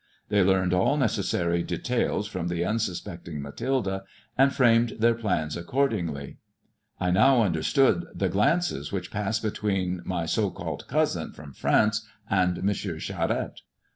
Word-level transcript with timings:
They 0.29 0.41
learned 0.43 0.73
all 0.73 0.97
neceBsary 0.97 1.67
details 1.67 2.25
from 2.27 2.47
the 2.47 2.65
unsuspecting 2.65 3.45
]Ub.thilde, 3.45 4.01
and 4.35 4.51
framed 4.51 4.95
their 4.97 5.13
plans 5.13 5.55
accordingly. 5.55 6.37
I 6.99 7.11
now 7.11 7.43
under 7.43 7.61
stood 7.61 8.07
the 8.11 8.27
glances 8.27 8.91
which 8.91 9.11
passed 9.11 9.43
between 9.43 10.01
my 10.03 10.25
so 10.25 10.49
called 10.49 10.87
cousin 10.87 11.33
from 11.33 11.53
France 11.53 12.03
and 12.27 12.57
M. 12.57 12.73
Charette. 12.73 13.59